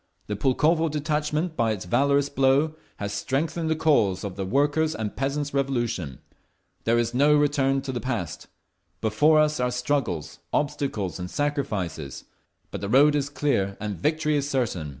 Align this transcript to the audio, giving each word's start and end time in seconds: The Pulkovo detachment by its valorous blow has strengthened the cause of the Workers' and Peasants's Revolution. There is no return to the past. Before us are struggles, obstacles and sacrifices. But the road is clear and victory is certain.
The 0.25 0.35
Pulkovo 0.35 0.89
detachment 0.89 1.55
by 1.55 1.73
its 1.73 1.85
valorous 1.85 2.27
blow 2.27 2.73
has 2.97 3.13
strengthened 3.13 3.69
the 3.69 3.75
cause 3.75 4.23
of 4.23 4.35
the 4.35 4.47
Workers' 4.47 4.95
and 4.95 5.15
Peasants's 5.15 5.53
Revolution. 5.53 6.17
There 6.85 6.97
is 6.97 7.13
no 7.13 7.35
return 7.35 7.83
to 7.83 7.91
the 7.91 8.01
past. 8.01 8.47
Before 8.99 9.39
us 9.39 9.59
are 9.59 9.69
struggles, 9.69 10.39
obstacles 10.51 11.19
and 11.19 11.29
sacrifices. 11.29 12.23
But 12.71 12.81
the 12.81 12.89
road 12.89 13.13
is 13.15 13.29
clear 13.29 13.77
and 13.79 13.95
victory 13.95 14.35
is 14.37 14.49
certain. 14.49 14.89